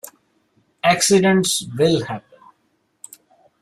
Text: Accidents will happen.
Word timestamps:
Accidents 0.83 1.63
will 1.77 2.05
happen. 2.05 2.39